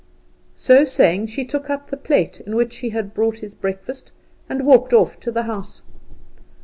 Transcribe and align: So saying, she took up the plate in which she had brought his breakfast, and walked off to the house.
So 0.55 0.83
saying, 0.83 1.27
she 1.27 1.45
took 1.45 1.69
up 1.69 1.91
the 1.91 1.95
plate 1.95 2.39
in 2.39 2.55
which 2.55 2.73
she 2.73 2.89
had 2.89 3.13
brought 3.13 3.37
his 3.37 3.53
breakfast, 3.53 4.11
and 4.49 4.65
walked 4.65 4.93
off 4.93 5.19
to 5.19 5.31
the 5.31 5.43
house. 5.43 5.83